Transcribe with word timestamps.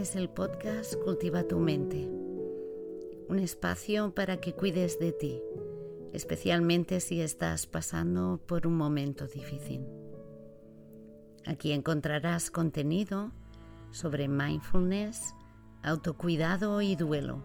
Es 0.00 0.16
el 0.16 0.30
podcast 0.30 0.94
Cultiva 1.04 1.46
tu 1.46 1.58
mente, 1.58 2.08
un 3.28 3.38
espacio 3.38 4.14
para 4.14 4.38
que 4.38 4.54
cuides 4.54 4.98
de 4.98 5.12
ti, 5.12 5.42
especialmente 6.14 7.00
si 7.00 7.20
estás 7.20 7.66
pasando 7.66 8.40
por 8.46 8.66
un 8.66 8.78
momento 8.78 9.26
difícil. 9.26 9.86
Aquí 11.44 11.72
encontrarás 11.72 12.50
contenido 12.50 13.32
sobre 13.90 14.26
mindfulness, 14.26 15.34
autocuidado 15.82 16.80
y 16.80 16.96
duelo, 16.96 17.44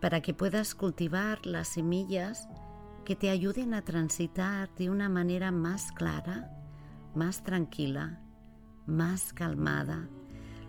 para 0.00 0.22
que 0.22 0.32
puedas 0.32 0.74
cultivar 0.74 1.44
las 1.44 1.68
semillas 1.68 2.48
que 3.04 3.14
te 3.14 3.28
ayuden 3.28 3.74
a 3.74 3.84
transitar 3.84 4.74
de 4.76 4.88
una 4.88 5.10
manera 5.10 5.50
más 5.50 5.92
clara, 5.92 6.50
más 7.14 7.44
tranquila, 7.44 8.22
más 8.86 9.34
calmada, 9.34 10.08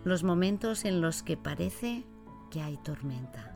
los 0.03 0.23
momentos 0.23 0.85
en 0.85 1.02
los 1.02 1.23
que 1.23 1.38
parece 1.38 2.05
que 2.52 2.62
hay 2.62 2.77
tormenta, 2.77 3.55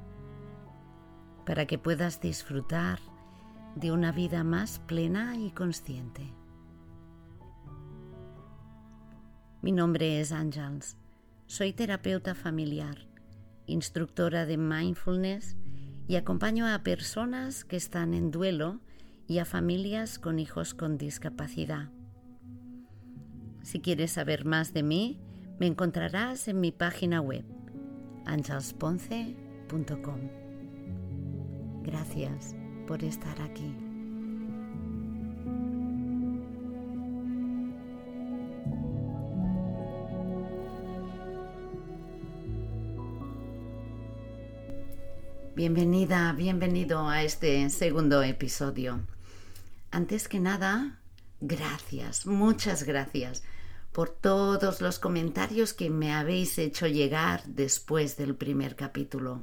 para 1.46 1.66
que 1.66 1.78
puedas 1.78 2.22
disfrutar 2.22 3.00
de 3.76 3.92
una 3.92 4.12
vida 4.12 4.44
más 4.44 4.80
plena 4.80 5.36
y 5.38 5.52
consciente. 5.52 6.34
Mi 9.62 9.72
nombre 9.72 10.22
es 10.22 10.32
Ángels, 10.32 10.98
soy 11.46 11.74
terapeuta 11.74 12.34
familiar, 12.34 13.08
instructora 13.66 14.46
de 14.46 14.58
mindfulness 14.58 15.58
y 16.08 16.16
acompaño 16.16 16.66
a 16.66 16.84
personas 16.84 17.66
que 17.66 17.76
están 17.76 18.14
en 18.14 18.32
duelo 18.32 18.80
y 19.28 19.40
a 19.40 19.46
familias 19.46 20.20
con 20.20 20.40
hijos 20.40 20.74
con 20.74 20.98
discapacidad. 20.98 21.90
Si 23.62 23.82
quieres 23.82 24.12
saber 24.12 24.46
más 24.46 24.74
de 24.74 24.84
mí, 24.84 25.20
me 25.60 25.66
encontrarás 25.68 26.48
en 26.48 26.62
mi 26.62 26.72
página 26.72 27.22
web 27.22 27.44
angelsponce.com. 28.26 30.20
Gracias 31.84 32.56
por 32.86 33.04
estar 33.04 33.42
aquí. 33.42 33.76
Bienvenida, 45.56 46.34
bienvenido 46.34 47.08
a 47.10 47.24
este 47.24 47.68
segundo 47.72 48.22
episodio. 48.22 49.00
Antes 49.90 50.28
que 50.28 50.40
nada, 50.40 51.00
gracias, 51.42 52.28
muchas 52.28 52.84
gracias 52.84 53.42
por 53.98 54.12
todos 54.12 54.80
los 54.80 55.00
comentarios 55.00 55.74
que 55.74 55.90
me 55.90 56.14
habéis 56.14 56.60
hecho 56.60 56.86
llegar 56.86 57.44
después 57.48 58.16
del 58.16 58.36
primer 58.36 58.76
capítulo. 58.76 59.42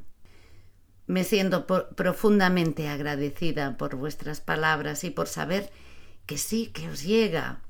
Me 1.09 1.25
siento 1.25 1.67
profundamente 1.67 2.87
agradecida 2.87 3.77
por 3.77 3.97
vuestras 3.97 4.41
palabras 4.41 5.03
y 5.03 5.11
por 5.11 5.27
saber 5.27 5.73
que 6.25 6.39
sí, 6.39 6.69
que 6.69 6.89
os 6.89 7.03
llega. 7.03 7.63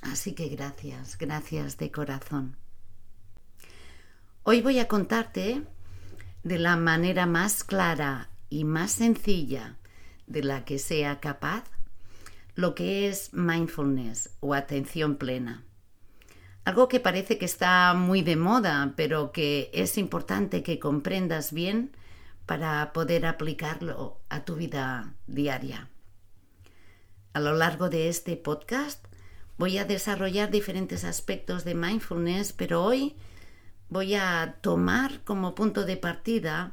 Así 0.00 0.32
que 0.32 0.48
gracias, 0.48 1.18
gracias 1.18 1.76
de 1.76 1.90
corazón. 1.90 2.56
Hoy 4.44 4.62
voy 4.62 4.78
a 4.78 4.88
contarte 4.88 5.60
de 6.42 6.58
la 6.58 6.76
manera 6.76 7.26
más 7.26 7.64
clara 7.64 8.30
y 8.48 8.64
más 8.64 8.92
sencilla 8.92 9.76
de 10.26 10.42
la 10.42 10.64
que 10.64 10.78
sea 10.78 11.20
capaz 11.20 11.64
lo 12.54 12.74
que 12.74 13.10
es 13.10 13.34
mindfulness 13.34 14.30
o 14.40 14.54
atención 14.54 15.16
plena. 15.16 15.66
Algo 16.64 16.88
que 16.88 16.98
parece 16.98 17.36
que 17.36 17.44
está 17.44 17.92
muy 17.92 18.22
de 18.22 18.36
moda, 18.36 18.94
pero 18.96 19.32
que 19.32 19.70
es 19.74 19.98
importante 19.98 20.62
que 20.62 20.78
comprendas 20.78 21.52
bien 21.52 21.92
para 22.46 22.92
poder 22.94 23.26
aplicarlo 23.26 24.18
a 24.30 24.44
tu 24.44 24.56
vida 24.56 25.14
diaria. 25.26 25.88
A 27.34 27.40
lo 27.40 27.54
largo 27.54 27.90
de 27.90 28.08
este 28.08 28.36
podcast 28.36 29.04
voy 29.58 29.76
a 29.76 29.84
desarrollar 29.84 30.50
diferentes 30.50 31.04
aspectos 31.04 31.64
de 31.64 31.74
mindfulness, 31.74 32.52
pero 32.54 32.82
hoy 32.82 33.14
voy 33.90 34.14
a 34.14 34.56
tomar 34.62 35.22
como 35.24 35.54
punto 35.54 35.84
de 35.84 35.98
partida 35.98 36.72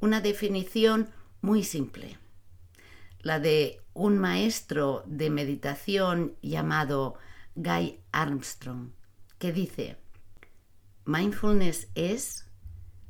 una 0.00 0.20
definición 0.20 1.10
muy 1.42 1.62
simple, 1.62 2.18
la 3.20 3.38
de 3.38 3.80
un 3.92 4.18
maestro 4.18 5.02
de 5.06 5.28
meditación 5.28 6.36
llamado 6.40 7.16
Guy 7.54 8.00
Armstrong, 8.12 8.92
que 9.40 9.52
dice, 9.52 9.96
mindfulness 11.06 11.88
es 11.94 12.46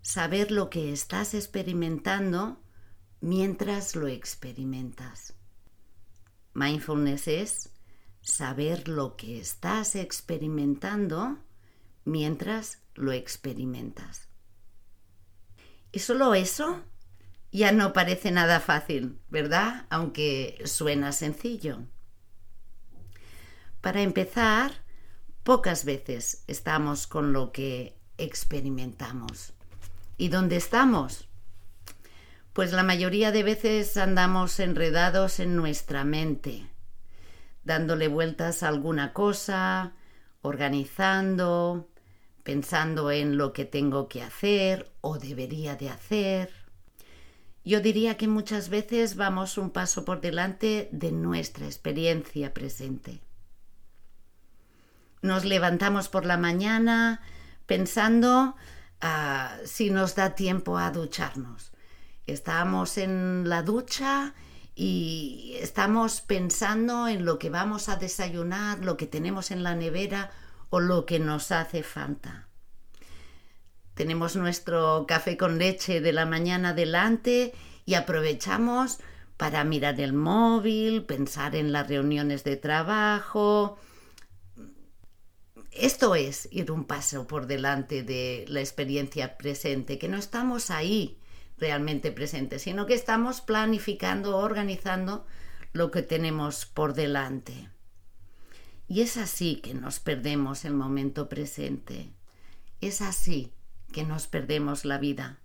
saber 0.01 0.53
lo 0.53 0.71
que 0.71 0.93
estás 0.93 1.35
experimentando 1.35 2.63
mientras 3.21 3.97
lo 3.97 4.07
experimentas. 4.07 5.35
Mindfulness 6.55 7.27
es 7.27 7.71
saber 8.23 8.89
lo 8.89 9.17
que 9.17 9.41
estás 9.41 9.97
experimentando 9.97 11.39
mientras 12.05 12.79
lo 12.95 13.11
experimentas. 13.11 14.29
Y 15.91 15.99
solo 15.99 16.35
eso 16.35 16.81
ya 17.51 17.73
no 17.73 17.93
parece 17.93 18.31
nada 18.31 18.61
fácil, 18.61 19.19
¿verdad? 19.31 19.87
Aunque 19.91 20.63
suena 20.65 21.11
sencillo. 21.11 21.81
Para 23.81 24.03
empezar, 24.03 24.85
pocas 25.43 25.85
veces 25.85 26.45
estamos 26.47 27.07
con 27.07 27.33
lo 27.33 27.53
que 27.53 27.97
experimentamos. 28.19 29.53
¿Y 30.17 30.29
dónde 30.29 30.57
estamos? 30.57 31.29
Pues 32.53 32.73
la 32.73 32.83
mayoría 32.83 33.33
de 33.33 33.43
veces 33.43 33.97
andamos 33.97 34.61
enredados 34.61 35.41
en 35.41 35.57
nuestra 35.57 36.05
mente, 36.05 36.67
dándole 37.65 38.09
vueltas 38.09 38.63
a 38.63 38.69
alguna 38.69 39.13
cosa, 39.13 39.95
organizando, 40.43 41.89
pensando 42.43 43.11
en 43.11 43.37
lo 43.37 43.53
que 43.53 43.65
tengo 43.65 44.09
que 44.09 44.23
hacer 44.23 44.91
o 45.01 45.19
debería 45.19 45.77
de 45.77 45.91
hacer. 45.91 46.51
Yo 47.65 47.81
diría 47.81 48.17
que 48.17 48.27
muchas 48.27 48.69
veces 48.69 49.17
vamos 49.17 49.59
un 49.59 49.71
paso 49.71 50.05
por 50.05 50.21
delante 50.21 50.89
de 50.93 51.13
nuestra 51.13 51.67
experiencia 51.67 52.53
presente. 52.53 53.21
Nos 55.23 55.45
levantamos 55.45 56.09
por 56.09 56.25
la 56.25 56.37
mañana 56.37 57.21
pensando 57.67 58.57
ah, 59.01 59.57
si 59.65 59.91
nos 59.91 60.15
da 60.15 60.35
tiempo 60.35 60.79
a 60.79 60.91
ducharnos. 60.91 61.73
Estamos 62.27 62.97
en 62.99 63.49
la 63.49 63.63
ducha 63.63 64.35
y 64.75 65.57
estamos 65.61 66.21
pensando 66.21 67.09
en 67.09 67.25
lo 67.25 67.39
que 67.39 67.51
vamos 67.51 67.89
a 67.89 67.97
desayunar, 67.97 68.85
lo 68.85 68.97
que 68.97 69.07
tenemos 69.07 69.51
en 69.51 69.63
la 69.63 69.75
nevera 69.75 70.31
o 70.71 70.81
lo 70.81 71.05
que 71.05 71.19
nos 71.19 71.53
hace 71.53 71.83
falta. 71.83 72.49
Tenemos 73.95 74.37
nuestro 74.37 75.05
café 75.07 75.37
con 75.37 75.59
leche 75.59 76.01
de 76.01 76.13
la 76.13 76.25
mañana 76.25 76.73
delante 76.73 77.53
y 77.85 77.95
aprovechamos 77.95 78.99
para 79.37 79.65
mirar 79.65 80.01
el 80.01 80.13
móvil, 80.13 81.05
pensar 81.05 81.57
en 81.57 81.73
las 81.73 81.89
reuniones 81.89 82.45
de 82.45 82.57
trabajo. 82.57 83.79
Esto 85.71 86.15
es 86.15 86.49
ir 86.51 86.73
un 86.73 86.85
paso 86.85 87.27
por 87.27 87.47
delante 87.47 88.03
de 88.03 88.45
la 88.49 88.61
experiencia 88.61 89.37
presente, 89.37 89.99
que 89.99 90.09
no 90.09 90.17
estamos 90.17 90.71
ahí 90.71 91.19
realmente 91.59 92.11
presentes, 92.11 92.63
sino 92.63 92.87
que 92.87 92.95
estamos 92.95 93.41
planificando, 93.41 94.39
organizando 94.39 95.27
lo 95.73 95.91
que 95.91 96.03
tenemos 96.03 96.67
por 96.67 96.95
delante. 96.95 97.69
Y 98.89 99.03
es 99.03 99.17
así 99.17 99.57
que 99.57 99.75
nos 99.75 100.01
perdemos 100.01 100.65
el 100.65 100.75
momento 100.75 101.29
presente. 101.29 102.13
Es 102.81 103.01
así 103.03 103.53
que 103.93 104.05
nos 104.05 104.27
perdemos 104.27 104.85
la 104.85 104.99
vida. 104.99 105.39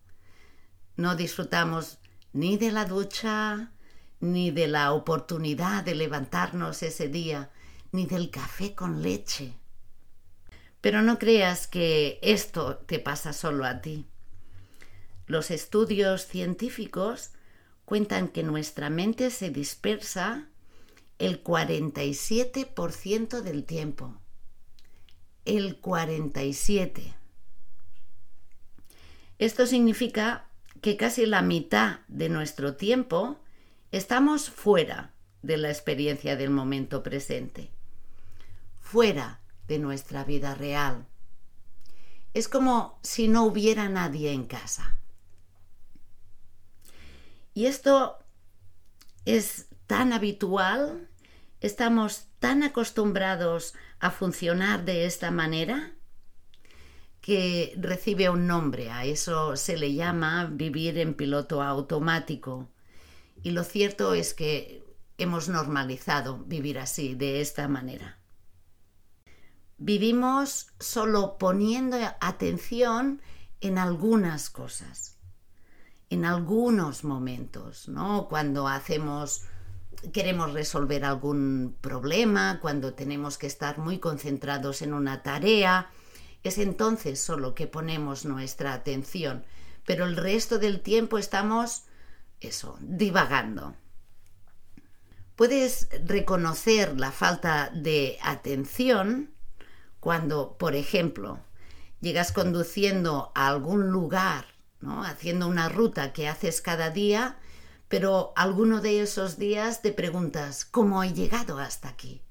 No 0.96 1.16
disfrutamos 1.16 2.00
ni 2.34 2.58
de 2.58 2.72
la 2.72 2.86
ducha, 2.86 3.72
ni 4.20 4.50
de 4.50 4.68
la 4.68 4.94
oportunidad 4.94 5.84
de 5.84 5.94
levantarnos 5.94 6.82
ese 6.82 7.08
día, 7.08 7.52
ni 7.92 8.08
del 8.08 8.32
café 8.32 8.74
con 8.74 9.04
leche. 9.04 9.54
Pero 10.86 11.02
no 11.02 11.18
creas 11.18 11.66
que 11.66 12.20
esto 12.22 12.78
te 12.78 13.00
pasa 13.00 13.34
solo 13.34 13.66
a 13.66 13.82
ti. 13.82 14.06
Los 15.26 15.50
estudios 15.50 16.28
científicos 16.28 17.32
cuentan 17.86 18.28
que 18.28 18.44
nuestra 18.44 18.92
mente 18.92 19.32
se 19.32 19.50
dispersa 19.50 20.48
el 21.18 21.44
47% 21.44 23.42
del 23.42 23.64
tiempo. 23.64 24.22
El 25.44 25.82
47%. 25.82 27.16
Esto 29.40 29.66
significa 29.66 30.46
que 30.82 30.98
casi 30.98 31.26
la 31.26 31.42
mitad 31.42 32.02
de 32.10 32.30
nuestro 32.30 32.76
tiempo 32.76 33.40
estamos 33.92 34.52
fuera 34.52 35.16
de 35.42 35.58
la 35.58 35.70
experiencia 35.70 36.36
del 36.36 36.52
momento 36.52 37.02
presente, 37.02 37.72
fuera 38.80 39.42
de 39.68 39.80
nuestra 39.80 40.24
vida 40.24 40.56
real. 40.56 41.06
Es 42.34 42.48
como 42.48 43.00
si 43.02 43.28
no 43.28 43.44
hubiera 43.44 43.90
nadie 43.90 44.32
en 44.32 44.46
casa. 44.46 44.98
Y 47.54 47.68
esto 47.68 48.20
es 49.24 49.68
tan 49.88 50.14
habitual, 50.14 51.10
estamos 51.62 52.28
tan 52.40 52.64
acostumbrados 52.64 53.74
a 54.00 54.12
funcionar 54.12 54.86
de 54.86 55.06
esta 55.06 55.32
manera 55.32 55.94
que 57.22 57.74
recibe 57.78 58.30
un 58.30 58.46
nombre. 58.46 58.92
A 58.92 59.06
eso 59.06 59.56
se 59.56 59.78
le 59.78 59.94
llama 59.94 60.46
vivir 60.52 60.98
en 61.00 61.16
piloto 61.16 61.64
automático. 61.64 62.70
Y 63.42 63.52
lo 63.52 63.64
cierto 63.64 64.14
es 64.14 64.34
que 64.34 64.84
hemos 65.18 65.50
normalizado 65.50 66.40
vivir 66.40 66.78
así, 66.78 67.16
de 67.16 67.42
esta 67.42 67.68
manera. 67.68 68.20
Vivimos 69.78 70.68
solo 70.80 71.38
poniendo 71.38 71.98
atención 72.22 73.22
en 73.62 73.78
algunas 73.78 74.50
cosas, 74.50 75.18
en 76.10 76.26
algunos 76.26 77.04
momentos, 77.04 77.88
¿no? 77.88 78.28
Cuando 78.30 78.68
hacemos 78.68 79.44
queremos 80.14 80.54
resolver 80.54 81.04
algún 81.04 81.76
problema, 81.82 82.60
cuando 82.62 82.94
tenemos 82.94 83.38
que 83.38 83.48
estar 83.48 83.78
muy 83.78 84.00
concentrados 84.00 84.82
en 84.82 84.94
una 84.94 85.24
tarea, 85.24 85.90
es 86.44 86.58
entonces 86.58 87.20
solo 87.20 87.56
que 87.56 87.68
ponemos 87.68 88.26
nuestra 88.26 88.74
atención, 88.74 89.46
pero 89.86 90.06
el 90.06 90.16
resto 90.16 90.60
del 90.60 90.82
tiempo 90.82 91.18
estamos 91.18 91.86
eso, 92.40 92.78
divagando. 92.82 93.76
Puedes 95.36 95.90
reconocer 96.06 97.00
la 97.00 97.12
falta 97.12 97.72
de 97.74 98.18
atención 98.22 99.35
cuando, 100.06 100.56
por 100.60 100.76
ejemplo, 100.76 101.40
llegas 102.00 102.32
conduciendo 102.32 103.32
a 103.34 103.48
algún 103.48 103.90
lugar, 103.90 104.46
¿no? 104.80 105.04
haciendo 105.04 105.48
una 105.48 105.68
ruta 105.68 106.14
que 106.14 106.28
haces 106.28 106.62
cada 106.62 106.92
día, 106.92 107.40
pero 107.88 108.32
alguno 108.36 108.82
de 108.82 109.02
esos 109.02 109.40
días 109.40 109.82
te 109.82 109.92
preguntas, 109.92 110.64
¿cómo 110.64 111.04
he 111.04 111.12
llegado 111.12 111.58
hasta 111.58 111.90
aquí? 111.90 112.22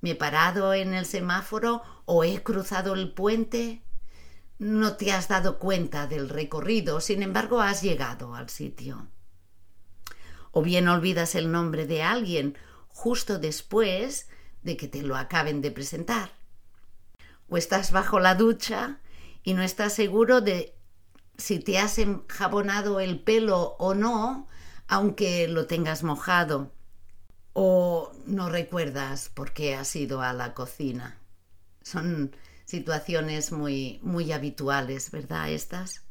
¿Me 0.00 0.12
he 0.12 0.14
parado 0.14 0.72
en 0.72 0.94
el 0.94 1.04
semáforo 1.04 1.82
o 2.06 2.24
he 2.24 2.42
cruzado 2.42 2.94
el 2.94 3.12
puente? 3.12 3.82
No 4.58 4.96
te 4.96 5.12
has 5.12 5.28
dado 5.28 5.58
cuenta 5.58 6.06
del 6.06 6.30
recorrido, 6.30 7.02
sin 7.02 7.22
embargo 7.22 7.60
has 7.60 7.82
llegado 7.82 8.34
al 8.34 8.48
sitio 8.48 9.08
o 10.52 10.62
bien 10.62 10.88
olvidas 10.88 11.34
el 11.34 11.52
nombre 11.52 11.86
de 11.86 12.02
alguien 12.02 12.56
justo 12.88 13.38
después 13.38 14.30
de 14.62 14.78
que 14.78 14.88
te 14.88 15.02
lo 15.02 15.16
acaben 15.16 15.60
de 15.60 15.70
presentar. 15.70 16.41
O 17.52 17.58
estás 17.58 17.92
bajo 17.92 18.18
la 18.18 18.34
ducha 18.34 18.98
y 19.42 19.52
no 19.52 19.60
estás 19.62 19.92
seguro 19.92 20.40
de 20.40 20.74
si 21.36 21.58
te 21.58 21.78
has 21.78 21.98
enjabonado 21.98 22.98
el 22.98 23.20
pelo 23.20 23.76
o 23.78 23.92
no, 23.92 24.48
aunque 24.88 25.46
lo 25.48 25.66
tengas 25.66 26.02
mojado. 26.02 26.72
O 27.52 28.10
no 28.24 28.48
recuerdas 28.48 29.28
por 29.28 29.52
qué 29.52 29.74
has 29.74 29.94
ido 29.96 30.22
a 30.22 30.32
la 30.32 30.54
cocina. 30.54 31.18
Son 31.82 32.34
situaciones 32.64 33.52
muy 33.52 34.00
muy 34.02 34.32
habituales, 34.32 35.10
¿verdad? 35.10 35.50
Estas. 35.50 36.06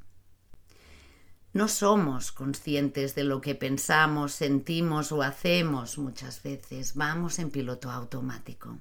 No 1.53 1.67
somos 1.67 2.31
conscientes 2.31 3.15
de 3.15 3.23
lo 3.23 3.41
que 3.41 3.55
pensamos, 3.55 4.33
sentimos 4.33 5.11
o 5.11 5.23
hacemos 5.23 5.97
muchas 5.97 6.43
veces. 6.43 6.93
Vamos 6.93 7.39
en 7.39 7.49
piloto 7.49 7.89
automático. 7.89 8.77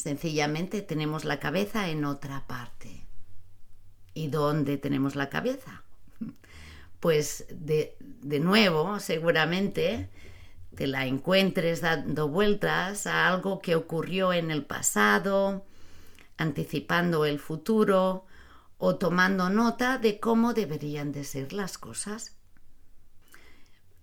Sencillamente 0.00 0.80
tenemos 0.80 1.26
la 1.26 1.40
cabeza 1.40 1.90
en 1.90 2.06
otra 2.06 2.46
parte. 2.46 3.06
¿Y 4.14 4.28
dónde 4.28 4.78
tenemos 4.78 5.14
la 5.14 5.28
cabeza? 5.28 5.82
Pues 7.00 7.46
de, 7.50 7.96
de 7.98 8.40
nuevo, 8.40 8.98
seguramente, 8.98 10.10
te 10.74 10.86
la 10.86 11.06
encuentres 11.06 11.80
dando 11.80 12.28
vueltas 12.28 13.06
a 13.06 13.26
algo 13.26 13.60
que 13.60 13.74
ocurrió 13.74 14.34
en 14.34 14.50
el 14.50 14.66
pasado, 14.66 15.64
anticipando 16.36 17.24
el 17.24 17.38
futuro, 17.38 18.26
o 18.76 18.96
tomando 18.96 19.48
nota 19.48 19.96
de 19.96 20.20
cómo 20.20 20.52
deberían 20.52 21.12
de 21.12 21.24
ser 21.24 21.54
las 21.54 21.78
cosas. 21.78 22.36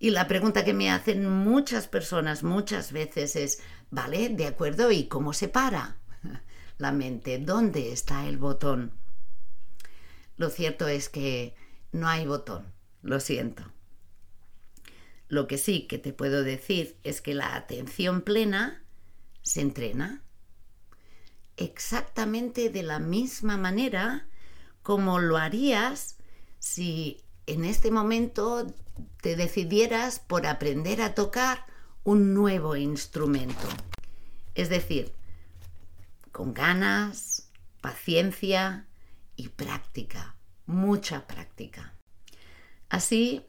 Y 0.00 0.10
la 0.10 0.28
pregunta 0.28 0.64
que 0.64 0.74
me 0.74 0.90
hacen 0.90 1.28
muchas 1.28 1.88
personas 1.88 2.44
muchas 2.44 2.92
veces 2.92 3.34
es, 3.36 3.60
vale, 3.90 4.28
de 4.28 4.46
acuerdo, 4.46 4.90
¿y 4.90 5.04
cómo 5.04 5.32
se 5.32 5.48
para 5.48 5.96
la 6.78 6.92
mente? 6.92 7.38
¿Dónde 7.38 7.92
está 7.92 8.26
el 8.26 8.38
botón? 8.38 8.92
Lo 10.36 10.50
cierto 10.50 10.86
es 10.88 11.08
que 11.08 11.54
no 11.92 12.08
hay 12.08 12.26
botón, 12.26 12.72
lo 13.02 13.20
siento. 13.20 13.64
Lo 15.28 15.46
que 15.46 15.58
sí 15.58 15.86
que 15.86 15.98
te 15.98 16.12
puedo 16.12 16.42
decir 16.42 16.96
es 17.02 17.20
que 17.20 17.34
la 17.34 17.54
atención 17.54 18.22
plena 18.22 18.82
se 19.42 19.60
entrena 19.60 20.22
exactamente 21.56 22.70
de 22.70 22.82
la 22.82 22.98
misma 22.98 23.56
manera 23.56 24.26
como 24.82 25.18
lo 25.18 25.36
harías 25.36 26.16
si 26.60 27.22
en 27.46 27.64
este 27.64 27.90
momento 27.90 28.66
te 29.20 29.36
decidieras 29.36 30.18
por 30.18 30.46
aprender 30.46 31.02
a 31.02 31.14
tocar 31.14 31.66
un 32.04 32.34
nuevo 32.34 32.76
instrumento. 32.76 33.68
Es 34.54 34.68
decir, 34.68 35.12
con 36.32 36.54
ganas, 36.54 37.50
paciencia 37.80 38.86
y 39.36 39.48
práctica, 39.48 40.36
mucha 40.66 41.26
práctica. 41.26 41.94
Así, 42.88 43.44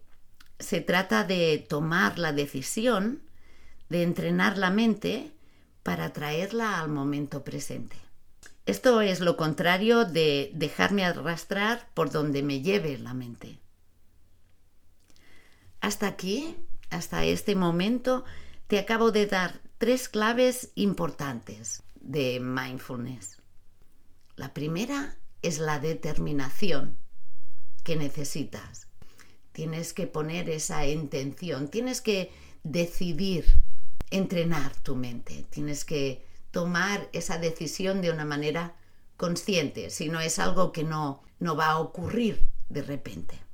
se 0.60 0.82
trata 0.82 1.24
de 1.24 1.66
tomar 1.68 2.20
la 2.20 2.34
decisión 2.34 3.24
de 3.90 4.04
entrenar 4.04 4.58
la 4.58 4.70
mente 4.70 5.32
para 5.84 6.14
traerla 6.14 6.80
al 6.80 6.90
momento 6.90 7.44
presente. 7.44 7.96
Esto 8.66 9.02
es 9.02 9.20
lo 9.20 9.36
contrario 9.36 10.06
de 10.06 10.52
dejarme 10.54 11.04
arrastrar 11.04 11.90
por 11.96 12.12
donde 12.12 12.44
me 12.44 12.62
lleve 12.62 13.00
la 13.00 13.16
mente. 13.16 13.58
Hasta 15.82 16.08
aquí, 16.08 16.56
hasta 16.90 17.24
este 17.26 17.56
momento, 17.56 18.26
te 18.68 18.80
acabo 18.80 19.12
de 19.12 19.26
dar 19.26 19.62
tres 19.78 20.10
claves 20.10 20.72
importantes 20.76 21.84
de 22.02 22.40
mindfulness. 22.40 23.38
La 24.36 24.54
primera 24.54 25.18
es 25.42 25.60
la 25.60 25.80
determinación 25.80 26.98
que 27.84 27.96
necesitas. 27.96 28.88
Tienes 29.52 29.94
que 29.94 30.08
poner 30.08 30.50
esa 30.50 30.86
intención, 30.86 31.70
tienes 31.70 32.02
que 32.02 32.32
decidir 32.64 33.46
entrenar 34.12 34.76
tu 34.78 34.96
mente, 34.96 35.46
tienes 35.50 35.86
que 35.86 36.26
tomar 36.52 37.10
esa 37.14 37.38
decisión 37.38 38.02
de 38.02 38.12
una 38.12 38.26
manera 38.26 38.76
consciente, 39.18 39.90
si 39.90 40.10
no 40.10 40.20
es 40.20 40.40
algo 40.40 40.72
que 40.72 40.84
no, 40.84 41.22
no 41.40 41.56
va 41.56 41.70
a 41.70 41.80
ocurrir 41.80 42.48
de 42.70 42.82
repente. 42.82 43.49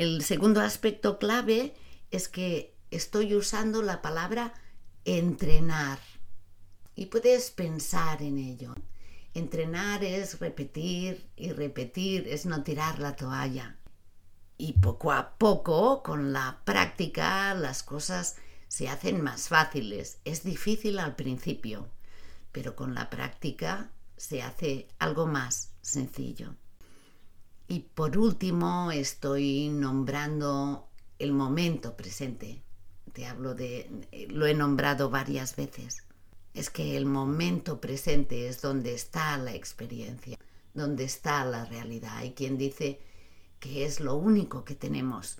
El 0.00 0.24
segundo 0.24 0.62
aspecto 0.62 1.18
clave 1.18 1.74
es 2.10 2.28
que 2.28 2.74
estoy 2.90 3.34
usando 3.34 3.82
la 3.82 4.00
palabra 4.00 4.54
entrenar 5.04 5.98
y 6.94 7.04
puedes 7.04 7.50
pensar 7.50 8.22
en 8.22 8.38
ello. 8.38 8.74
Entrenar 9.34 10.02
es 10.02 10.38
repetir 10.38 11.28
y 11.36 11.52
repetir, 11.52 12.26
es 12.28 12.46
no 12.46 12.62
tirar 12.62 12.98
la 12.98 13.14
toalla. 13.14 13.76
Y 14.56 14.72
poco 14.80 15.12
a 15.12 15.36
poco, 15.36 16.02
con 16.02 16.32
la 16.32 16.62
práctica, 16.64 17.52
las 17.52 17.82
cosas 17.82 18.36
se 18.68 18.88
hacen 18.88 19.20
más 19.20 19.48
fáciles. 19.48 20.20
Es 20.24 20.44
difícil 20.44 20.98
al 20.98 21.14
principio, 21.14 21.90
pero 22.52 22.74
con 22.74 22.94
la 22.94 23.10
práctica 23.10 23.90
se 24.16 24.40
hace 24.40 24.88
algo 24.98 25.26
más 25.26 25.72
sencillo. 25.82 26.54
Y 27.70 27.86
por 27.94 28.18
último, 28.18 28.90
estoy 28.90 29.68
nombrando 29.68 30.88
el 31.20 31.32
momento 31.32 31.96
presente. 31.96 32.64
Te 33.12 33.26
hablo 33.26 33.54
de, 33.54 33.88
lo 34.28 34.46
he 34.46 34.54
nombrado 34.54 35.08
varias 35.08 35.54
veces. 35.54 36.02
Es 36.52 36.68
que 36.68 36.96
el 36.96 37.06
momento 37.06 37.80
presente 37.80 38.48
es 38.48 38.60
donde 38.60 38.92
está 38.92 39.38
la 39.38 39.54
experiencia, 39.54 40.36
donde 40.74 41.04
está 41.04 41.44
la 41.44 41.64
realidad. 41.64 42.16
Hay 42.16 42.32
quien 42.32 42.58
dice 42.58 43.00
que 43.60 43.84
es 43.84 44.00
lo 44.00 44.16
único 44.16 44.64
que 44.64 44.74
tenemos, 44.74 45.38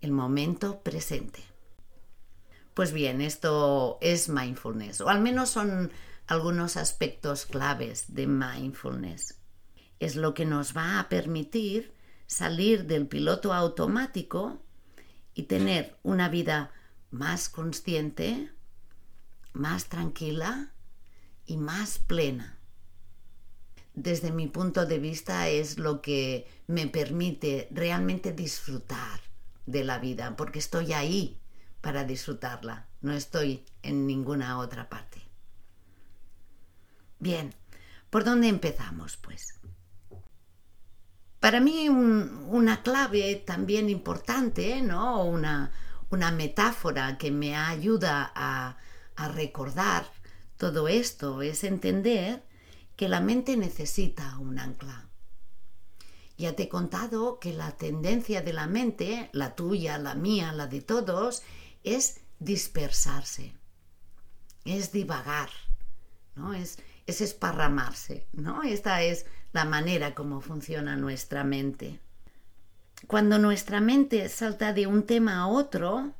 el 0.00 0.12
momento 0.12 0.78
presente. 0.78 1.40
Pues 2.72 2.92
bien, 2.92 3.20
esto 3.20 3.98
es 4.00 4.28
mindfulness, 4.28 5.00
o 5.00 5.08
al 5.08 5.20
menos 5.20 5.50
son 5.50 5.90
algunos 6.28 6.76
aspectos 6.76 7.46
claves 7.46 8.14
de 8.14 8.28
mindfulness. 8.28 9.40
Es 10.00 10.16
lo 10.16 10.34
que 10.34 10.44
nos 10.44 10.76
va 10.76 11.00
a 11.00 11.08
permitir 11.08 11.92
salir 12.26 12.86
del 12.86 13.06
piloto 13.06 13.52
automático 13.52 14.62
y 15.34 15.44
tener 15.44 15.96
una 16.02 16.28
vida 16.28 16.72
más 17.10 17.48
consciente, 17.48 18.50
más 19.52 19.86
tranquila 19.86 20.72
y 21.46 21.56
más 21.56 21.98
plena. 21.98 22.58
desde 23.94 24.32
mi 24.32 24.48
punto 24.48 24.86
de 24.86 24.98
vista, 24.98 25.48
es 25.48 25.78
lo 25.78 26.02
que 26.02 26.46
me 26.66 26.86
permite 26.88 27.68
realmente 27.70 28.32
disfrutar 28.32 29.20
de 29.66 29.84
la 29.84 29.98
vida, 29.98 30.36
porque 30.36 30.58
estoy 30.58 30.92
ahí 30.92 31.40
para 31.80 32.04
disfrutarla, 32.04 32.88
no 33.02 33.12
estoy 33.12 33.64
en 33.82 34.06
ninguna 34.06 34.58
otra 34.58 34.88
parte. 34.88 35.22
Bien, 37.18 37.54
¿por 38.10 38.24
dónde 38.24 38.48
empezamos, 38.48 39.16
pues? 39.16 39.60
Para 41.44 41.60
mí 41.60 41.90
una 41.90 42.82
clave 42.82 43.34
también 43.34 43.90
importante, 43.90 44.80
¿no? 44.80 45.22
Una, 45.26 45.72
una 46.08 46.30
metáfora 46.30 47.18
que 47.18 47.30
me 47.30 47.54
ayuda 47.54 48.32
a, 48.34 48.78
a 49.14 49.28
recordar 49.28 50.10
todo 50.56 50.88
esto 50.88 51.42
es 51.42 51.62
entender 51.62 52.42
que 52.96 53.10
la 53.10 53.20
mente 53.20 53.58
necesita 53.58 54.38
un 54.38 54.58
ancla. 54.58 55.06
Ya 56.38 56.56
te 56.56 56.62
he 56.62 56.68
contado 56.70 57.38
que 57.38 57.52
la 57.52 57.72
tendencia 57.72 58.40
de 58.40 58.54
la 58.54 58.66
mente, 58.66 59.28
la 59.32 59.54
tuya, 59.54 59.98
la 59.98 60.14
mía, 60.14 60.50
la 60.54 60.66
de 60.66 60.80
todos, 60.80 61.42
es 61.82 62.22
dispersarse, 62.38 63.52
es 64.64 64.92
divagar, 64.92 65.50
¿no? 66.36 66.54
es, 66.54 66.78
es 67.06 67.20
esparramarse. 67.20 68.26
¿no? 68.32 68.62
Esta 68.62 69.02
es 69.02 69.26
la 69.54 69.64
manera 69.64 70.14
como 70.14 70.40
funciona 70.40 70.96
nuestra 70.96 71.44
mente. 71.44 72.00
Cuando 73.06 73.38
nuestra 73.38 73.80
mente 73.80 74.28
salta 74.28 74.72
de 74.72 74.88
un 74.88 75.04
tema 75.04 75.36
a 75.36 75.46
otro, 75.46 76.12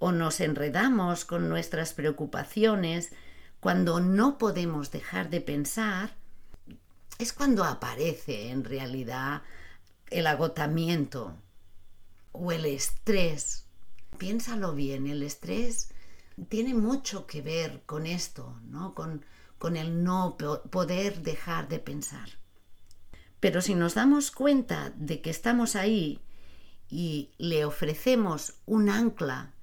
o 0.00 0.10
nos 0.10 0.40
enredamos 0.40 1.24
con 1.24 1.48
nuestras 1.48 1.94
preocupaciones, 1.94 3.12
cuando 3.60 4.00
no 4.00 4.38
podemos 4.38 4.90
dejar 4.90 5.30
de 5.30 5.40
pensar, 5.40 6.16
es 7.18 7.32
cuando 7.32 7.62
aparece 7.62 8.50
en 8.50 8.64
realidad 8.64 9.42
el 10.08 10.26
agotamiento 10.26 11.36
o 12.32 12.50
el 12.50 12.66
estrés. 12.66 13.66
Piénsalo 14.18 14.74
bien, 14.74 15.06
el 15.06 15.22
estrés 15.22 15.90
tiene 16.48 16.74
mucho 16.74 17.28
que 17.28 17.40
ver 17.40 17.82
con 17.86 18.06
esto, 18.06 18.58
¿no? 18.64 18.94
Con, 18.96 19.24
con 19.58 19.76
el 19.76 20.02
no 20.02 20.36
poder 20.70 21.22
dejar 21.22 21.68
de 21.68 21.78
pensar. 21.78 22.39
Pero 23.40 23.62
si 23.62 23.74
nos 23.74 23.94
damos 23.94 24.30
cuenta 24.30 24.92
de 24.96 25.20
que 25.22 25.30
estamos 25.30 25.74
ahí 25.74 26.20
y 26.88 27.32
le 27.38 27.64
ofrecemos 27.64 28.54
un 28.66 28.90
ancla 28.90 29.54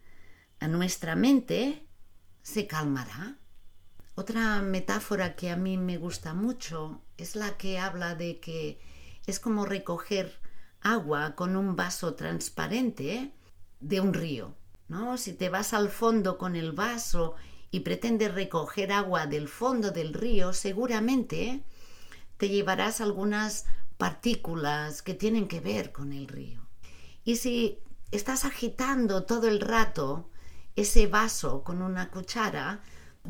a 0.60 0.68
nuestra 0.68 1.16
mente, 1.16 1.88
se 2.42 2.66
calmará. 2.66 3.38
Otra 4.16 4.62
metáfora 4.64 5.36
que 5.36 5.52
a 5.52 5.56
mí 5.56 5.78
me 5.78 5.98
gusta 5.98 6.34
mucho 6.34 7.04
es 7.18 7.36
la 7.36 7.56
que 7.58 7.78
habla 7.78 8.16
de 8.16 8.40
que 8.40 8.80
es 9.28 9.40
como 9.40 9.66
recoger 9.66 10.40
agua 10.82 11.36
con 11.36 11.56
un 11.56 11.76
vaso 11.76 12.16
transparente 12.16 13.34
de 13.80 14.02
un 14.02 14.14
río. 14.14 14.56
¿no? 14.88 15.18
Si 15.18 15.34
te 15.34 15.50
vas 15.50 15.74
al 15.74 15.90
fondo 15.90 16.38
con 16.38 16.56
el 16.56 16.72
vaso 16.72 17.36
y 17.70 17.82
pretendes 17.82 18.34
recoger 18.34 18.92
agua 18.92 19.28
del 19.28 19.48
fondo 19.48 19.92
del 19.92 20.14
río, 20.14 20.54
seguramente 20.54 21.64
te 22.38 22.50
llevarás 22.50 23.02
algunas 23.02 23.66
partículas 23.98 25.02
que 25.02 25.14
tienen 25.14 25.48
que 25.48 25.60
ver 25.60 25.92
con 25.92 26.14
el 26.14 26.28
río. 26.28 26.68
Y 27.24 27.38
si 27.38 27.80
estás 28.12 28.46
agitando 28.46 29.24
todo 29.24 29.48
el 29.48 29.60
rato 29.60 30.30
ese 30.76 31.08
vaso 31.08 31.64
con 31.64 31.82
una 31.82 32.12
cuchara, 32.12 32.82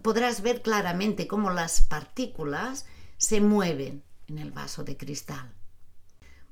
podrás 0.02 0.42
ver 0.42 0.62
claramente 0.62 1.28
cómo 1.28 1.50
las 1.50 1.82
partículas 1.82 2.86
se 3.18 3.42
mueven 3.42 4.04
en 4.28 4.38
el 4.38 4.52
vaso 4.52 4.84
de 4.84 4.98
cristal. 4.98 5.54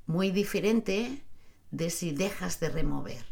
Muy 0.07 0.31
diferente 0.31 1.25
de 1.71 1.89
si 1.89 2.11
dejas 2.11 2.59
de 2.59 2.69
remover. 2.69 3.25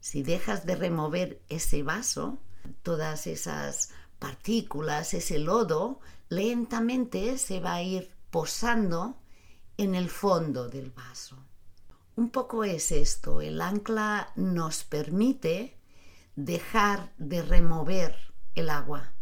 Si 0.00 0.22
dejas 0.22 0.66
de 0.66 0.74
remover 0.74 1.40
ese 1.48 1.84
vaso, 1.84 2.38
todas 2.82 3.28
esas 3.28 3.90
partículas, 4.18 5.14
ese 5.14 5.38
lodo, 5.38 6.00
lentamente 6.34 7.36
se 7.36 7.60
va 7.60 7.74
a 7.74 7.82
ir 7.82 8.10
posando 8.30 9.18
en 9.76 9.94
el 9.94 10.08
fondo 10.08 10.68
del 10.68 10.90
vaso. 10.90 11.36
Un 12.16 12.30
poco 12.30 12.64
es 12.64 12.90
esto, 12.90 13.42
el 13.42 13.60
ancla 13.60 14.32
nos 14.34 14.82
permite 14.84 15.76
dejar 16.34 17.12
de 17.18 17.42
remover 17.42 18.16
el 18.54 18.70
agua, 18.70 19.12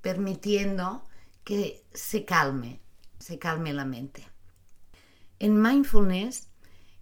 permitiendo 0.00 1.02
que 1.42 1.84
se 1.92 2.24
calme, 2.24 2.80
se 3.18 3.40
calme 3.40 3.72
la 3.72 3.84
mente. 3.84 4.28
En 5.40 5.60
mindfulness, 5.60 6.48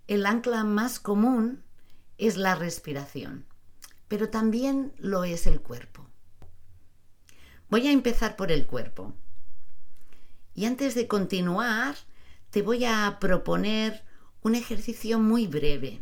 el 0.07 0.25
ancla 0.25 0.65
más 0.65 0.99
común 0.99 1.63
es 2.17 2.39
la 2.39 2.55
respiración, 2.55 3.45
pero 4.09 4.31
también 4.31 4.95
lo 4.97 5.25
es 5.25 5.47
el 5.47 5.61
cuerpo. 5.61 6.07
Voy 7.69 7.87
a 7.89 7.93
empezar 7.93 8.37
por 8.37 8.51
el 8.51 8.67
cuerpo. 8.67 9.13
Y 10.57 10.65
antes 10.65 10.95
de 10.95 11.07
continuar, 11.07 11.97
te 12.51 12.63
voy 12.63 12.87
a 12.87 13.19
proponer 13.21 14.03
un 14.41 14.55
ejercicio 14.55 15.19
muy 15.19 15.47
breve 15.47 16.01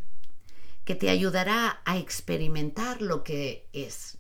que 0.85 0.95
te 0.95 1.11
ayudará 1.11 1.83
a 1.85 1.99
experimentar 1.99 3.03
lo 3.03 3.25
que 3.25 3.69
es. 3.73 4.19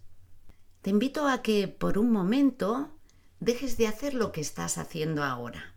Te 0.83 0.91
invito 0.91 1.29
a 1.29 1.41
que 1.41 1.69
por 1.69 1.99
un 1.99 2.11
momento 2.11 2.99
dejes 3.38 3.76
de 3.76 3.87
hacer 3.87 4.12
lo 4.12 4.33
que 4.33 4.41
estás 4.41 4.76
haciendo 4.76 5.23
ahora. 5.23 5.76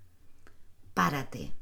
Párate. 0.96 1.54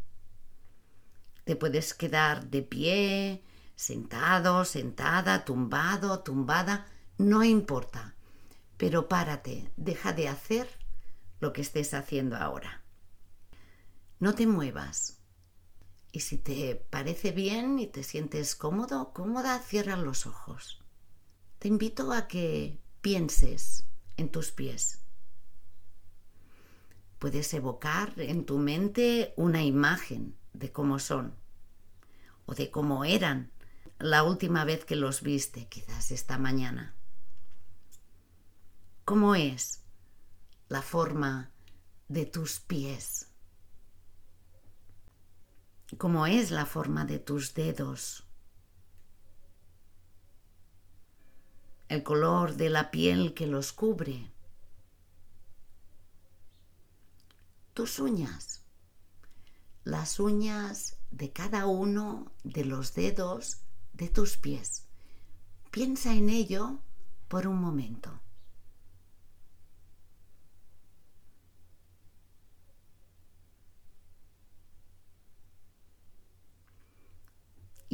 Te 1.44 1.58
puedes 1.58 1.94
quedar 1.94 2.50
de 2.50 2.62
pie, 2.62 3.44
sentado, 3.76 4.64
sentada, 4.64 5.44
tumbado, 5.44 6.20
tumbada, 6.24 6.88
no 7.18 7.44
importa. 7.44 8.16
Pero 8.78 9.10
párate, 9.10 9.70
deja 9.76 10.14
de 10.14 10.30
hacer 10.30 10.70
lo 11.42 11.52
que 11.52 11.60
estés 11.62 11.94
haciendo 11.94 12.38
ahora. 12.38 12.85
No 14.26 14.34
te 14.34 14.48
muevas. 14.48 15.20
Y 16.12 16.22
si 16.22 16.40
te 16.40 16.74
parece 16.74 17.32
bien 17.32 17.78
y 17.78 17.86
te 17.86 18.02
sientes 18.02 18.56
cómodo, 18.56 19.14
cómoda, 19.14 19.60
cierra 19.60 19.98
los 19.98 20.26
ojos. 20.26 20.82
Te 21.60 21.68
invito 21.68 22.12
a 22.12 22.28
que 22.28 22.82
pienses 23.02 23.86
en 24.18 24.32
tus 24.32 24.52
pies. 24.52 25.04
Puedes 27.20 27.54
evocar 27.54 28.20
en 28.20 28.48
tu 28.48 28.58
mente 28.58 29.36
una 29.38 29.64
imagen 29.64 30.36
de 30.54 30.72
cómo 30.72 30.98
son 30.98 31.36
o 32.48 32.56
de 32.56 32.72
cómo 32.72 33.06
eran 33.06 33.52
la 34.00 34.24
última 34.24 34.66
vez 34.66 34.86
que 34.86 34.96
los 34.96 35.22
viste, 35.22 35.68
quizás 35.68 36.10
esta 36.10 36.40
mañana. 36.40 36.96
¿Cómo 39.04 39.36
es 39.36 39.84
la 40.68 40.82
forma 40.82 41.52
de 42.08 42.26
tus 42.26 42.60
pies? 42.60 43.35
¿Cómo 45.98 46.26
es 46.26 46.50
la 46.50 46.66
forma 46.66 47.06
de 47.06 47.20
tus 47.20 47.54
dedos? 47.54 48.26
El 51.88 52.02
color 52.02 52.56
de 52.56 52.72
la 52.72 52.90
piel 52.90 53.36
que 53.36 53.46
los 53.46 53.72
cubre. 53.72 54.32
Tus 57.76 58.00
uñas. 58.00 58.64
Las 59.84 60.20
uñas 60.20 60.98
de 61.12 61.32
cada 61.32 61.68
uno 61.68 62.32
de 62.44 62.66
los 62.66 62.96
dedos 62.96 63.62
de 63.94 64.10
tus 64.10 64.38
pies. 64.38 64.88
Piensa 65.70 66.14
en 66.14 66.30
ello 66.30 66.80
por 67.28 67.46
un 67.46 67.62
momento. 67.62 68.20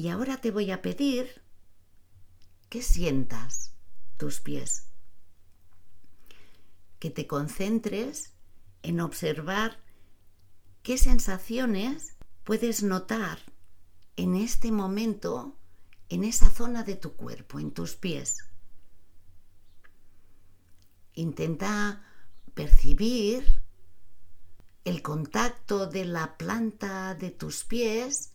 Y 0.01 0.09
ahora 0.09 0.37
te 0.37 0.49
voy 0.49 0.71
a 0.71 0.81
pedir 0.81 1.43
que 2.69 2.81
sientas 2.81 3.75
tus 4.17 4.39
pies, 4.39 4.87
que 6.97 7.11
te 7.11 7.27
concentres 7.27 8.33
en 8.81 8.99
observar 8.99 9.79
qué 10.81 10.97
sensaciones 10.97 12.15
puedes 12.43 12.81
notar 12.81 13.37
en 14.15 14.33
este 14.33 14.71
momento 14.71 15.55
en 16.09 16.23
esa 16.23 16.49
zona 16.49 16.81
de 16.81 16.95
tu 16.95 17.13
cuerpo, 17.13 17.59
en 17.59 17.69
tus 17.69 17.93
pies. 17.93 18.39
Intenta 21.13 22.03
percibir 22.55 23.61
el 24.83 25.03
contacto 25.03 25.85
de 25.85 26.05
la 26.05 26.39
planta 26.39 27.13
de 27.13 27.29
tus 27.29 27.63
pies 27.65 28.30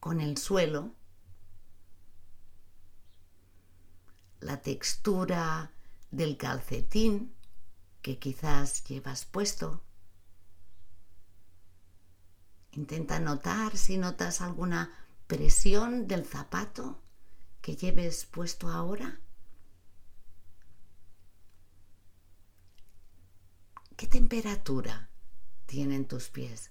con 0.00 0.20
el 0.20 0.36
suelo, 0.38 0.94
la 4.40 4.60
textura 4.62 5.72
del 6.10 6.36
calcetín 6.36 7.34
que 8.02 8.18
quizás 8.18 8.84
llevas 8.84 9.24
puesto, 9.24 9.82
Intenta 12.76 13.18
notar 13.20 13.74
si 13.78 13.96
notas 13.96 14.42
alguna 14.42 14.92
presión 15.26 16.06
del 16.06 16.26
zapato 16.26 17.00
que 17.62 17.74
lleves 17.74 18.26
puesto 18.26 18.68
ahora. 18.68 19.18
¿Qué 23.96 24.06
temperatura 24.06 25.08
tienen 25.64 26.06
tus 26.06 26.28
pies? 26.28 26.70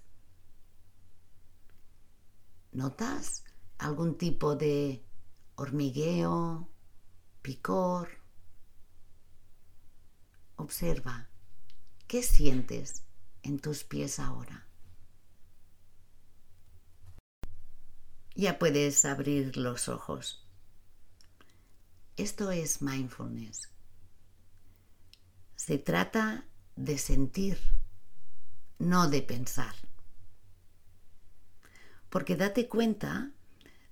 ¿Notas 2.76 3.42
algún 3.78 4.18
tipo 4.18 4.54
de 4.54 5.02
hormigueo, 5.54 6.68
picor? 7.40 8.10
Observa, 10.56 11.30
¿qué 12.06 12.22
sientes 12.22 13.02
en 13.42 13.60
tus 13.60 13.82
pies 13.82 14.18
ahora? 14.18 14.68
Ya 18.34 18.58
puedes 18.58 19.06
abrir 19.06 19.56
los 19.56 19.88
ojos. 19.88 20.46
Esto 22.18 22.50
es 22.50 22.82
mindfulness. 22.82 23.70
Se 25.54 25.78
trata 25.78 26.46
de 26.76 26.98
sentir, 26.98 27.58
no 28.78 29.08
de 29.08 29.22
pensar. 29.22 29.85
Porque 32.16 32.34
date 32.34 32.66
cuenta 32.66 33.30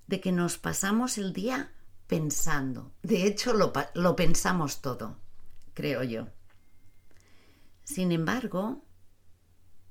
de 0.06 0.18
que 0.18 0.32
nos 0.32 0.56
pasamos 0.56 1.18
el 1.18 1.34
día 1.34 1.74
pensando. 2.06 2.90
De 3.02 3.26
hecho, 3.26 3.52
lo, 3.52 3.70
lo 3.92 4.16
pensamos 4.16 4.80
todo, 4.80 5.18
creo 5.74 6.02
yo. 6.02 6.28
Sin 7.82 8.12
embargo, 8.12 8.82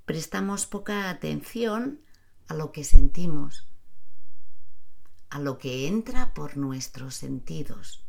prestamos 0.06 0.66
poca 0.66 1.12
atención 1.12 2.02
a 2.48 2.56
lo 2.56 2.72
que 2.72 2.84
sentimos, 2.84 3.68
a 5.30 5.38
lo 5.38 5.60
que 5.60 5.88
entra 5.88 6.34
por 6.34 6.58
nuestros 6.58 7.14
sentidos. 7.14 8.04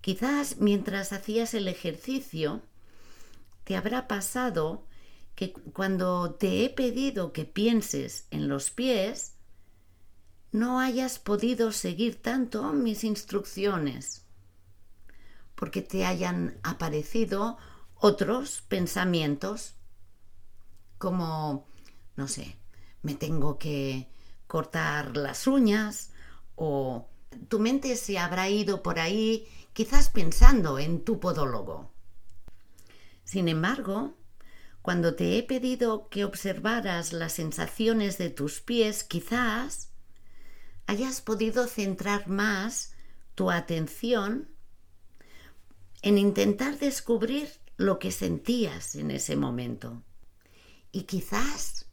Quizás 0.00 0.56
mientras 0.58 1.12
hacías 1.12 1.54
el 1.54 1.68
ejercicio 1.68 2.62
te 3.62 3.76
habrá 3.76 4.08
pasado 4.08 4.85
que 5.36 5.52
cuando 5.52 6.34
te 6.34 6.64
he 6.64 6.70
pedido 6.70 7.32
que 7.32 7.44
pienses 7.44 8.26
en 8.30 8.48
los 8.48 8.70
pies, 8.70 9.34
no 10.50 10.80
hayas 10.80 11.18
podido 11.18 11.72
seguir 11.72 12.22
tanto 12.22 12.72
mis 12.72 13.04
instrucciones, 13.04 14.24
porque 15.54 15.82
te 15.82 16.06
hayan 16.06 16.58
aparecido 16.62 17.58
otros 17.96 18.62
pensamientos, 18.62 19.74
como, 20.96 21.66
no 22.16 22.28
sé, 22.28 22.56
me 23.02 23.14
tengo 23.14 23.58
que 23.58 24.08
cortar 24.46 25.18
las 25.18 25.46
uñas, 25.46 26.12
o 26.54 27.10
tu 27.48 27.58
mente 27.58 27.94
se 27.96 28.18
habrá 28.18 28.48
ido 28.48 28.82
por 28.82 28.98
ahí 28.98 29.46
quizás 29.74 30.08
pensando 30.08 30.78
en 30.78 31.04
tu 31.04 31.20
podólogo. 31.20 31.90
Sin 33.24 33.48
embargo, 33.48 34.14
cuando 34.86 35.16
te 35.16 35.36
he 35.36 35.42
pedido 35.42 36.08
que 36.10 36.24
observaras 36.24 37.12
las 37.12 37.32
sensaciones 37.32 38.18
de 38.18 38.30
tus 38.30 38.60
pies, 38.60 39.02
quizás 39.02 39.90
hayas 40.86 41.20
podido 41.20 41.66
centrar 41.66 42.28
más 42.28 42.94
tu 43.34 43.50
atención 43.50 44.48
en 46.02 46.18
intentar 46.18 46.78
descubrir 46.78 47.48
lo 47.76 47.98
que 47.98 48.12
sentías 48.12 48.94
en 48.94 49.10
ese 49.10 49.34
momento. 49.34 50.04
Y 50.92 51.02
quizás 51.02 51.86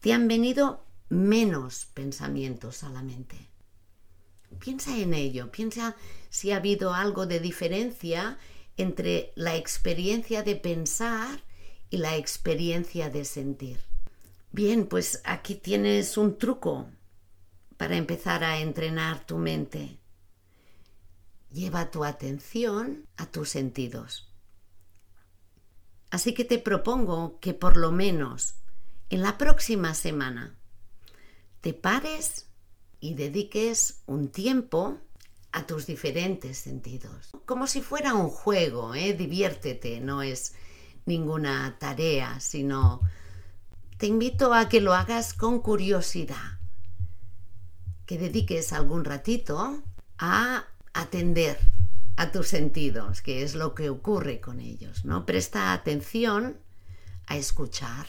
te 0.00 0.12
han 0.12 0.26
venido 0.26 0.84
menos 1.10 1.84
pensamientos 1.84 2.82
a 2.82 2.90
la 2.90 3.04
mente. 3.04 3.48
Piensa 4.58 4.98
en 4.98 5.14
ello, 5.14 5.52
piensa 5.52 5.94
si 6.30 6.50
ha 6.50 6.56
habido 6.56 6.94
algo 6.94 7.26
de 7.26 7.38
diferencia 7.38 8.38
entre 8.76 9.32
la 9.36 9.54
experiencia 9.54 10.42
de 10.42 10.56
pensar 10.56 11.44
y 11.94 11.96
la 11.96 12.16
experiencia 12.16 13.08
de 13.08 13.24
sentir. 13.24 13.78
Bien, 14.50 14.86
pues 14.86 15.20
aquí 15.22 15.54
tienes 15.54 16.18
un 16.18 16.38
truco 16.38 16.90
para 17.76 17.96
empezar 17.96 18.42
a 18.42 18.58
entrenar 18.58 19.24
tu 19.24 19.38
mente. 19.38 20.00
Lleva 21.52 21.92
tu 21.92 22.04
atención 22.04 23.06
a 23.16 23.26
tus 23.26 23.50
sentidos. 23.50 24.28
Así 26.10 26.34
que 26.34 26.44
te 26.44 26.58
propongo 26.58 27.38
que 27.38 27.54
por 27.54 27.76
lo 27.76 27.92
menos 27.92 28.56
en 29.08 29.22
la 29.22 29.38
próxima 29.38 29.94
semana 29.94 30.58
te 31.60 31.74
pares 31.74 32.48
y 32.98 33.14
dediques 33.14 34.02
un 34.06 34.32
tiempo 34.32 34.98
a 35.52 35.64
tus 35.64 35.86
diferentes 35.86 36.58
sentidos. 36.58 37.30
Como 37.46 37.68
si 37.68 37.82
fuera 37.82 38.14
un 38.14 38.30
juego, 38.30 38.96
¿eh? 38.96 39.12
diviértete, 39.12 40.00
no 40.00 40.22
es 40.22 40.54
ninguna 41.06 41.76
tarea, 41.78 42.40
sino 42.40 43.00
te 43.98 44.06
invito 44.06 44.52
a 44.54 44.68
que 44.68 44.80
lo 44.80 44.94
hagas 44.94 45.34
con 45.34 45.60
curiosidad, 45.60 46.58
que 48.06 48.18
dediques 48.18 48.72
algún 48.72 49.04
ratito 49.04 49.82
a 50.18 50.64
atender 50.92 51.58
a 52.16 52.30
tus 52.30 52.48
sentidos, 52.48 53.22
que 53.22 53.42
es 53.42 53.54
lo 53.54 53.74
que 53.74 53.90
ocurre 53.90 54.40
con 54.40 54.60
ellos, 54.60 55.04
¿no? 55.04 55.26
Presta 55.26 55.72
atención 55.72 56.58
a 57.26 57.36
escuchar. 57.36 58.06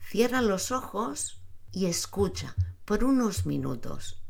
Cierra 0.00 0.42
los 0.42 0.72
ojos 0.72 1.40
y 1.72 1.86
escucha 1.86 2.54
por 2.84 3.04
unos 3.04 3.46
minutos. 3.46 4.20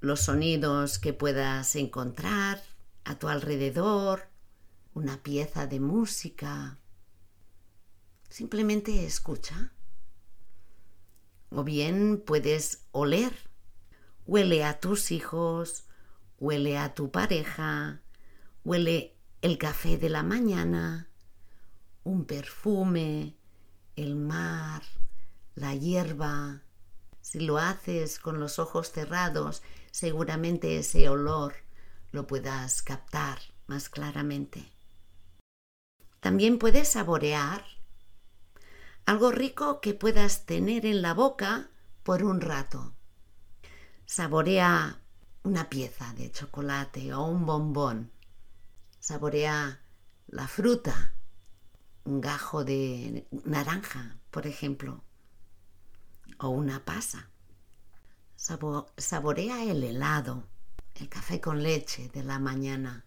Los 0.00 0.20
sonidos 0.20 0.98
que 0.98 1.12
puedas 1.12 1.76
encontrar 1.76 2.62
a 3.04 3.18
tu 3.18 3.28
alrededor, 3.28 4.29
una 4.94 5.22
pieza 5.22 5.66
de 5.66 5.80
música. 5.80 6.78
Simplemente 8.28 9.04
escucha. 9.06 9.72
O 11.50 11.64
bien 11.64 12.22
puedes 12.24 12.86
oler. 12.92 13.32
Huele 14.26 14.64
a 14.64 14.78
tus 14.80 15.10
hijos, 15.10 15.84
huele 16.38 16.78
a 16.78 16.94
tu 16.94 17.10
pareja, 17.10 18.02
huele 18.64 19.16
el 19.42 19.58
café 19.58 19.98
de 19.98 20.08
la 20.08 20.22
mañana, 20.22 21.10
un 22.04 22.24
perfume, 22.24 23.36
el 23.96 24.14
mar, 24.14 24.82
la 25.54 25.74
hierba, 25.74 26.62
si 27.20 27.40
lo 27.40 27.58
haces 27.58 28.18
con 28.18 28.40
los 28.40 28.58
ojos 28.58 28.90
cerrados, 28.92 29.62
seguramente 29.90 30.78
ese 30.78 31.08
olor 31.08 31.54
lo 32.12 32.26
puedas 32.26 32.82
captar 32.82 33.38
más 33.66 33.88
claramente. 33.88 34.72
También 36.20 36.58
puedes 36.58 36.88
saborear 36.88 37.64
algo 39.06 39.30
rico 39.32 39.80
que 39.80 39.94
puedas 39.94 40.46
tener 40.46 40.86
en 40.86 41.02
la 41.02 41.14
boca 41.14 41.70
por 42.02 42.22
un 42.22 42.40
rato. 42.40 42.94
Saborea 44.06 45.00
una 45.42 45.68
pieza 45.68 46.12
de 46.14 46.30
chocolate 46.30 47.12
o 47.14 47.24
un 47.24 47.46
bombón. 47.46 48.12
Saborea 48.98 49.80
la 50.28 50.46
fruta, 50.46 51.14
un 52.04 52.20
gajo 52.20 52.64
de 52.64 53.26
naranja, 53.44 54.16
por 54.30 54.46
ejemplo 54.46 55.02
o 56.38 56.48
una 56.48 56.84
pasa. 56.84 57.28
saborea 58.36 59.64
el 59.64 59.84
helado, 59.84 60.48
el 60.94 61.08
café 61.08 61.40
con 61.40 61.62
leche 61.62 62.08
de 62.08 62.24
la 62.24 62.38
mañana. 62.38 63.04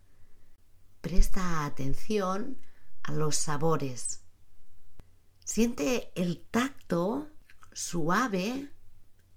Presta 1.02 1.66
atención 1.66 2.58
a 3.04 3.12
los 3.12 3.36
sabores. 3.36 4.22
Siente 5.44 6.12
el 6.16 6.40
tacto 6.40 7.28
suave 7.74 8.72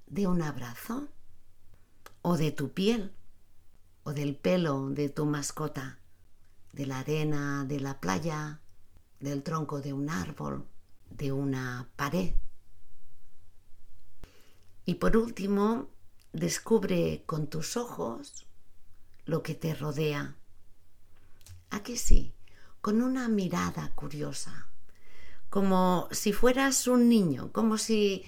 de 0.07 0.27
un 0.27 0.43
abrazo 0.43 1.09
o 2.23 2.37
de 2.37 2.53
tu 2.53 2.73
piel 2.73 3.13
o 4.05 4.13
del 4.13 4.37
pelo 4.37 4.89
de 4.91 5.09
tu 5.09 5.27
mascota, 5.27 5.99
de 6.73 6.87
la 6.87 7.01
arena 7.01 7.65
de 7.65 7.81
la 7.81 8.01
playa, 8.01 8.61
del 9.19 9.43
tronco 9.43 9.81
de 9.81 9.93
un 9.93 10.11
árbol, 10.11 10.65
de 11.11 11.33
una 11.33 11.89
pared. 11.97 12.35
Y 14.85 14.95
por 14.95 15.17
último, 15.17 15.89
descubre 16.33 17.25
con 17.27 17.49
tus 17.49 17.77
ojos 17.77 18.47
lo 19.25 19.43
que 19.43 19.57
te 19.57 19.75
rodea. 19.75 20.37
¿A 21.71 21.83
que 21.83 21.97
sí? 21.97 22.36
Con 22.87 23.03
una 23.03 23.27
mirada 23.27 23.91
curiosa, 23.97 24.69
como 25.51 26.07
si 26.13 26.33
fueras 26.33 26.87
un 26.87 27.09
niño, 27.09 27.51
como 27.51 27.79
si 27.79 28.25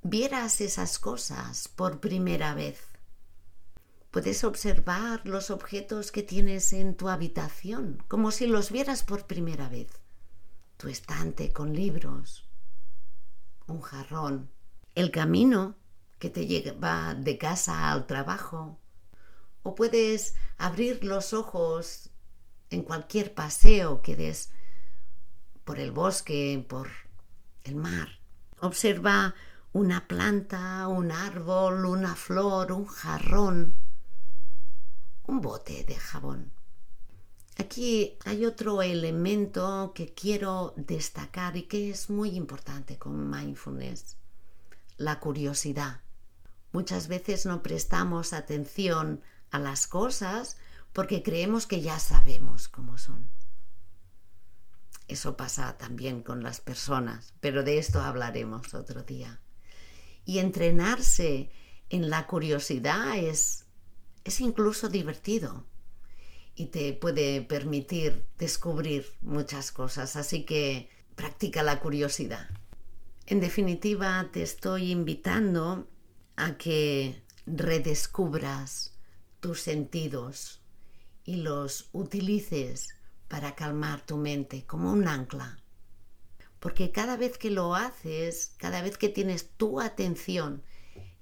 vieras 0.00 0.62
esas 0.62 0.98
cosas 0.98 1.68
por 1.68 2.00
primera 2.00 2.54
vez. 2.54 2.80
Puedes 4.10 4.44
observar 4.44 5.28
los 5.28 5.50
objetos 5.50 6.10
que 6.10 6.22
tienes 6.22 6.72
en 6.72 6.96
tu 6.96 7.10
habitación, 7.10 8.02
como 8.08 8.30
si 8.30 8.46
los 8.46 8.72
vieras 8.72 9.02
por 9.02 9.26
primera 9.26 9.68
vez. 9.68 9.88
tu 10.78 10.88
estante 10.88 11.52
con 11.52 11.74
libros, 11.74 12.48
un 13.66 13.82
jarrón, 13.82 14.50
el 14.94 15.10
camino 15.10 15.76
que 16.18 16.30
te 16.30 16.46
lleva 16.46 17.14
de 17.14 17.36
casa 17.36 17.92
al 17.92 18.06
trabajo, 18.06 18.78
o 19.62 19.74
puedes 19.74 20.34
abrir 20.56 21.04
los 21.04 21.34
ojos 21.34 22.08
en 22.70 22.82
cualquier 22.82 23.34
paseo 23.34 24.02
que 24.02 24.16
des 24.16 24.50
por 25.64 25.78
el 25.78 25.92
bosque, 25.92 26.64
por 26.68 26.88
el 27.64 27.74
mar. 27.76 28.08
Observa 28.60 29.34
una 29.72 30.08
planta, 30.08 30.88
un 30.88 31.12
árbol, 31.12 31.84
una 31.84 32.14
flor, 32.14 32.72
un 32.72 32.86
jarrón, 32.86 33.76
un 35.26 35.40
bote 35.40 35.84
de 35.84 35.94
jabón. 35.94 36.52
Aquí 37.58 38.16
hay 38.24 38.46
otro 38.46 38.82
elemento 38.82 39.92
que 39.94 40.14
quiero 40.14 40.74
destacar 40.76 41.56
y 41.56 41.64
que 41.64 41.90
es 41.90 42.08
muy 42.08 42.30
importante 42.30 42.98
con 42.98 43.28
mindfulness, 43.28 44.16
la 44.96 45.18
curiosidad. 45.18 46.00
Muchas 46.72 47.08
veces 47.08 47.46
no 47.46 47.62
prestamos 47.62 48.32
atención 48.32 49.22
a 49.50 49.58
las 49.58 49.86
cosas 49.86 50.56
porque 50.98 51.22
creemos 51.22 51.68
que 51.68 51.80
ya 51.80 52.00
sabemos 52.00 52.66
cómo 52.66 52.98
son. 52.98 53.30
Eso 55.06 55.36
pasa 55.36 55.78
también 55.78 56.22
con 56.24 56.42
las 56.42 56.60
personas, 56.60 57.34
pero 57.38 57.62
de 57.62 57.78
esto 57.78 58.00
hablaremos 58.00 58.74
otro 58.74 59.04
día. 59.04 59.40
Y 60.24 60.40
entrenarse 60.40 61.52
en 61.88 62.10
la 62.10 62.26
curiosidad 62.26 63.16
es, 63.16 63.66
es 64.24 64.40
incluso 64.40 64.88
divertido 64.88 65.68
y 66.56 66.66
te 66.66 66.92
puede 66.94 67.42
permitir 67.42 68.26
descubrir 68.36 69.06
muchas 69.20 69.70
cosas. 69.70 70.16
Así 70.16 70.44
que 70.44 70.90
practica 71.14 71.62
la 71.62 71.78
curiosidad. 71.78 72.50
En 73.26 73.38
definitiva, 73.38 74.28
te 74.32 74.42
estoy 74.42 74.90
invitando 74.90 75.86
a 76.34 76.58
que 76.58 77.22
redescubras 77.46 78.98
tus 79.38 79.60
sentidos 79.60 80.58
y 81.28 81.36
los 81.36 81.90
utilices 81.92 82.88
para 83.28 83.54
calmar 83.54 84.00
tu 84.00 84.16
mente 84.16 84.64
como 84.64 84.90
un 84.90 85.06
ancla. 85.06 85.62
Porque 86.58 86.90
cada 86.90 87.18
vez 87.18 87.36
que 87.36 87.50
lo 87.50 87.74
haces, 87.74 88.54
cada 88.56 88.80
vez 88.80 88.96
que 88.96 89.10
tienes 89.10 89.50
tu 89.50 89.78
atención 89.78 90.62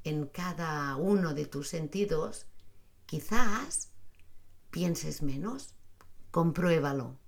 en 0.04 0.26
cada 0.26 0.94
uno 0.94 1.34
de 1.34 1.46
tus 1.46 1.66
sentidos, 1.66 2.46
quizás 3.06 3.90
pienses 4.70 5.22
menos. 5.22 5.74
Compruébalo. 6.30 7.18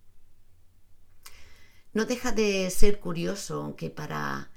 No 1.93 2.05
deja 2.05 2.31
de 2.31 2.71
ser 2.71 3.01
curioso 3.01 3.75
que 3.77 3.91
para 3.91 4.53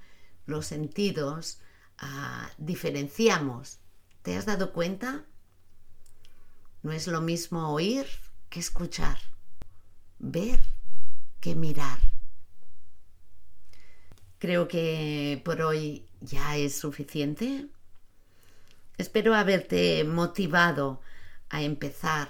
los 0.45 0.67
sentidos 0.67 1.60
ah, 1.97 2.51
diferenciamos. 2.60 3.79
¿Te 4.21 4.38
has 4.38 4.45
dado 4.45 4.73
cuenta? 4.73 5.25
No 6.84 6.91
es 6.91 7.08
lo 7.08 7.22
mismo 7.22 7.72
oír 7.74 8.08
que 8.50 8.60
escuchar, 8.60 9.20
ver 10.17 10.60
que 11.39 11.56
mirar. 11.56 12.00
Creo 14.39 14.67
que 14.67 15.39
por 15.46 15.62
hoy 15.62 16.08
ya 16.20 16.58
es 16.58 16.80
suficiente. 16.80 17.67
Espero 18.98 19.36
haberte 19.36 20.04
motivado 20.04 21.02
a 21.50 21.62
empezar 21.62 22.30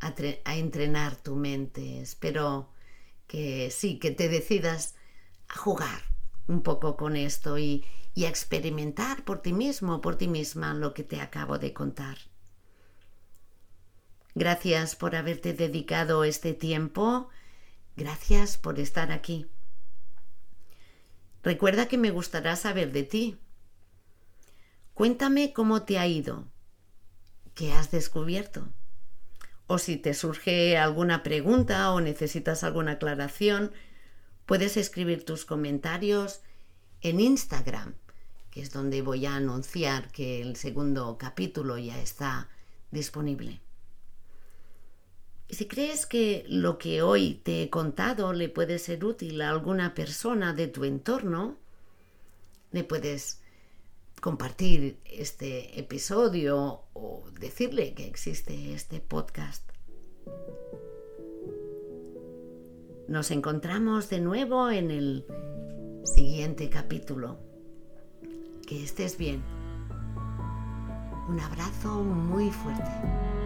a, 0.00 0.56
entrenar 0.56 1.16
tu 1.16 1.36
mente. 1.36 2.00
Espero 2.00 2.70
que 3.26 3.70
sí, 3.70 3.98
que 3.98 4.10
te 4.10 4.30
decidas 4.30 4.94
a 5.48 5.56
jugar 5.58 6.02
un 6.46 6.62
poco 6.62 6.96
con 6.96 7.14
esto 7.16 7.58
y, 7.58 7.84
y 8.14 8.24
a 8.24 8.30
experimentar 8.30 9.24
por 9.24 9.42
ti 9.42 9.52
mismo, 9.52 10.00
por 10.00 10.16
ti 10.16 10.28
misma 10.28 10.72
lo 10.72 10.94
que 10.94 11.02
te 11.02 11.20
acabo 11.20 11.58
de 11.58 11.74
contar. 11.74 12.31
Gracias 14.34 14.96
por 14.96 15.14
haberte 15.14 15.52
dedicado 15.52 16.24
este 16.24 16.54
tiempo. 16.54 17.28
Gracias 17.96 18.56
por 18.56 18.78
estar 18.78 19.12
aquí. 19.12 19.46
Recuerda 21.42 21.86
que 21.86 21.98
me 21.98 22.10
gustará 22.10 22.56
saber 22.56 22.92
de 22.92 23.02
ti. 23.02 23.38
Cuéntame 24.94 25.52
cómo 25.52 25.82
te 25.82 25.98
ha 25.98 26.06
ido, 26.06 26.46
qué 27.54 27.72
has 27.72 27.90
descubierto. 27.90 28.68
O 29.66 29.78
si 29.78 29.96
te 29.96 30.12
surge 30.12 30.76
alguna 30.76 31.22
pregunta 31.22 31.90
o 31.92 32.00
necesitas 32.00 32.62
alguna 32.62 32.92
aclaración, 32.92 33.72
puedes 34.44 34.76
escribir 34.76 35.24
tus 35.24 35.44
comentarios 35.44 36.42
en 37.00 37.20
Instagram, 37.20 37.94
que 38.50 38.60
es 38.60 38.70
donde 38.70 39.02
voy 39.02 39.24
a 39.24 39.34
anunciar 39.36 40.12
que 40.12 40.42
el 40.42 40.56
segundo 40.56 41.16
capítulo 41.18 41.78
ya 41.78 41.98
está 42.00 42.48
disponible. 42.90 43.61
Si 45.52 45.66
crees 45.66 46.06
que 46.06 46.46
lo 46.48 46.78
que 46.78 47.02
hoy 47.02 47.34
te 47.34 47.62
he 47.62 47.68
contado 47.68 48.32
le 48.32 48.48
puede 48.48 48.78
ser 48.78 49.04
útil 49.04 49.42
a 49.42 49.50
alguna 49.50 49.92
persona 49.94 50.54
de 50.54 50.66
tu 50.66 50.84
entorno, 50.84 51.56
le 52.70 52.84
puedes 52.84 53.42
compartir 54.22 54.98
este 55.04 55.78
episodio 55.78 56.84
o 56.94 57.24
decirle 57.38 57.92
que 57.92 58.06
existe 58.06 58.72
este 58.72 59.00
podcast. 59.00 59.68
Nos 63.08 63.30
encontramos 63.30 64.08
de 64.08 64.20
nuevo 64.20 64.70
en 64.70 64.90
el 64.90 65.26
siguiente 66.04 66.70
capítulo. 66.70 67.36
Que 68.66 68.82
estés 68.82 69.18
bien. 69.18 69.42
Un 71.28 71.38
abrazo 71.40 72.02
muy 72.02 72.50
fuerte. 72.50 73.41